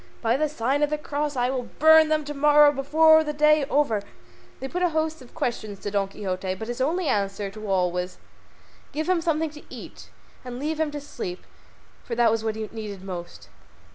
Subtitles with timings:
[0.23, 3.61] By the sign of the Cross I will burn them to morrow before the day
[3.61, 4.01] is over."
[4.59, 7.91] They put a host of questions to Don Quixote, but his only answer to all
[7.91, 8.17] was
[8.93, 10.09] give him something to eat,
[10.43, 11.45] and leave him to sleep,
[12.03, 13.49] for that was what he needed most.